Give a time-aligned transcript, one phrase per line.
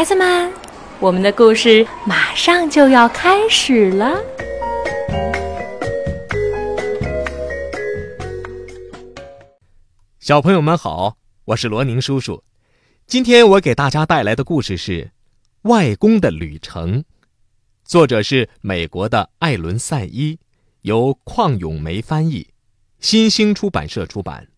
[0.00, 0.50] 孩子们，
[0.98, 4.18] 我们的故事马上就要开始了。
[10.18, 12.42] 小朋友们好，我是罗宁叔叔。
[13.06, 15.04] 今天我给大家带来的故事是
[15.68, 17.00] 《外公的旅程》，
[17.84, 20.38] 作者是美国的艾伦·赛伊，
[20.80, 22.48] 由邝永梅翻译，
[23.00, 24.48] 新兴出版社出版。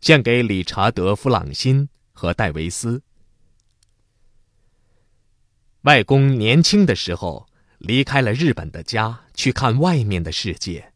[0.00, 3.02] 献给理查德·弗朗辛和戴维斯。
[5.84, 10.92] 外公年轻的时候离开了日本的家，去看外面的世界。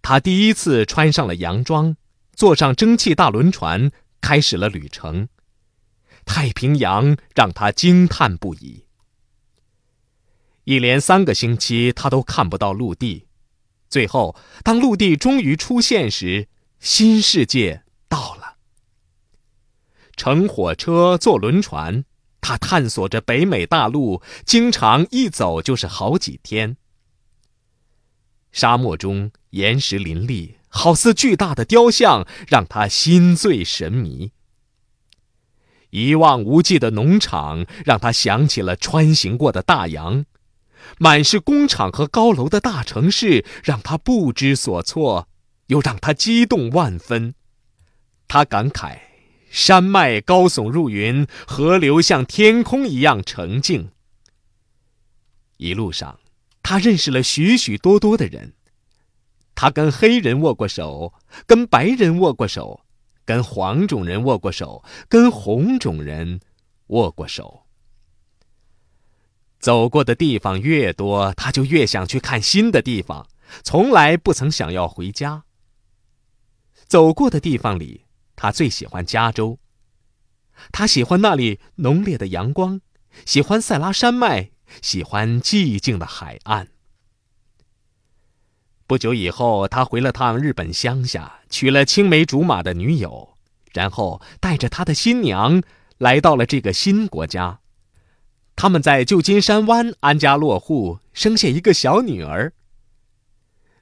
[0.00, 1.96] 他第一次穿上了洋装，
[2.34, 3.90] 坐上蒸汽大轮船，
[4.20, 5.28] 开始了旅程。
[6.24, 8.84] 太平洋让他惊叹不已。
[10.62, 13.26] 一连三个星期，他都看不到陆地。
[13.88, 16.46] 最后，当陆地终于出现时，
[16.78, 17.82] 新世界。
[20.20, 22.04] 乘火车，坐轮船，
[22.42, 26.76] 他探索着北美大陆，经常一走就是好几天。
[28.52, 34.32] 沙漠中岩石林立，好似巨大的雕像，让他心醉神迷。
[35.88, 40.26] 一望无际的农场让他想起了穿行过的大洋，
[40.98, 45.28] 满是工厂和高楼的大城市让他不知所措。
[45.68, 47.34] 又让他激动万分，
[48.28, 48.98] 他感慨：
[49.50, 53.90] 山脉高耸入云，河流像天空一样澄净。
[55.56, 56.20] 一路上，
[56.62, 58.54] 他认识了许许多多的人，
[59.56, 61.12] 他跟黑人握过手，
[61.46, 62.82] 跟白人握过手，
[63.24, 66.40] 跟黄种人握过手，跟红种人
[66.86, 67.66] 握过手。
[69.58, 73.26] 走过的地方越多，他就越想去看新的地方，
[73.62, 75.42] 从来不曾想要回家。
[76.86, 78.06] 走过的地方里，
[78.40, 79.58] 他最喜欢加州。
[80.72, 82.80] 他喜欢那里浓烈的阳光，
[83.26, 86.68] 喜欢塞拉山脉，喜欢寂静的海岸。
[88.86, 93.34] 不久以后，他回了趟日本乡下，娶了青梅竹马的女友，
[93.74, 95.62] 然后带着他的新娘
[95.98, 97.60] 来到了这个新国家。
[98.56, 102.54] 他们在旧金山湾安家落户，生下一个小女儿。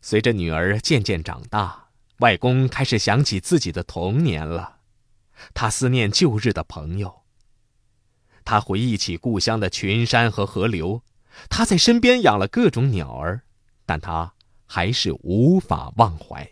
[0.02, 1.87] 随着女儿渐渐长大。
[2.18, 4.78] 外公开始想起自己的童年了，
[5.54, 7.22] 他思念旧日的朋友。
[8.44, 11.02] 他回忆起故乡的群山和河流，
[11.48, 13.42] 他在身边养了各种鸟儿，
[13.86, 14.32] 但他
[14.66, 16.50] 还是无法忘怀。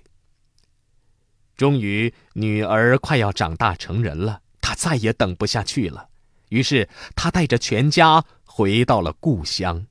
[1.56, 6.10] 终于，女儿快要长大成人了，他再也等不下去了，
[6.50, 9.86] 于是他带着全家回到了故乡。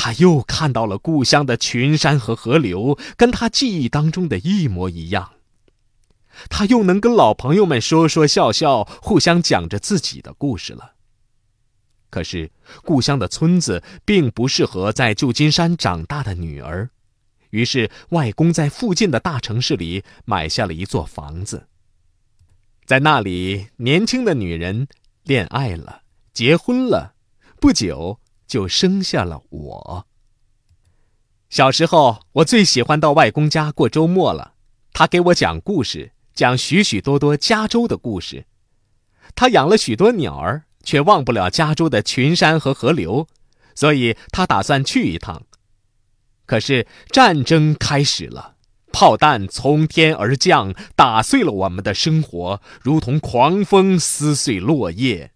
[0.00, 5.32] 他又看到了故乡的群山和河流，跟他记忆当中的一模一样。
[6.48, 10.92] 他又能跟老朋友们说说笑笑，互相讲着自己的故事了。
[12.10, 12.52] 可是，
[12.84, 16.90] 故乡的村子并不适合在旧金山长大的女儿，
[17.50, 21.66] 于是外公在附近的大城市里买下了一座房子。
[22.86, 24.86] 在那里，年轻的女人
[25.24, 27.14] 恋爱了，结婚了，
[27.60, 28.20] 不久。
[28.48, 30.06] 就生下了我。
[31.50, 34.54] 小时候，我最喜欢到外公家过周末了。
[34.92, 38.46] 他给我讲故事，讲许许多多加州的故事。
[39.36, 43.28] 他养了许多鸟儿，却忘不了加州的群山和河流，
[43.74, 45.44] 所以他打算去一趟。
[46.46, 48.56] 可是战争开始了，
[48.92, 55.32] 炮弹从天而降，打碎了我们的生活，如同狂风撕碎落叶。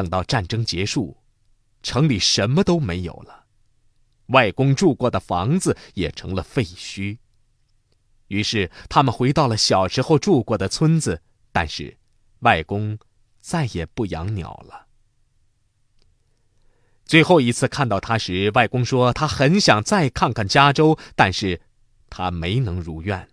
[0.00, 1.18] 等到战争结束，
[1.82, 3.44] 城里什么都没有了，
[4.28, 7.18] 外公住过的房子也成了废墟。
[8.28, 11.20] 于是他们回到了小时候住过的村子，
[11.52, 11.98] 但是
[12.38, 12.98] 外公
[13.40, 14.86] 再也不养鸟了。
[17.04, 21.60] 最后一次看到他时，外公说他很想再看看加州，但是
[22.08, 23.28] 他没能如愿。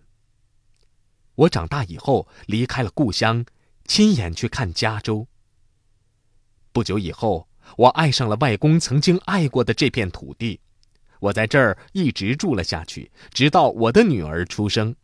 [1.36, 3.46] 我长大以后离开了故乡，
[3.86, 5.30] 亲眼去看加州。
[6.78, 10.60] 不久以后，我爱上了外公曾经爱过的这片土地，
[11.20, 14.96] 我在这儿一直住了下去，直到我的女儿出生。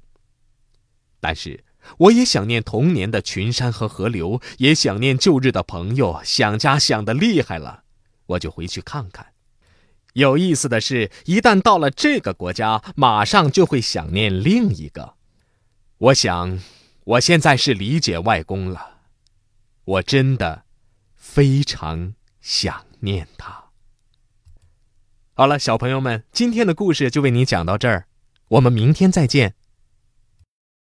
[1.19, 1.63] 但是，
[1.97, 7.81] 我也想念童年的群山和河流，也想念旧日的朋友，想家想的厉害了，
[8.27, 9.25] 我就回去看看。
[10.13, 15.15] 有意思的是，一旦到了这个国家，马上就会想念另一个。
[15.97, 16.59] 我想，
[17.05, 18.97] 我现在是理解外公了，
[19.85, 20.65] 我真的。
[21.33, 23.63] 非常想念他。
[25.33, 28.06] 好了，小朋友们，今天的故事就为你讲到这儿，
[28.50, 29.56] 我们明天再见。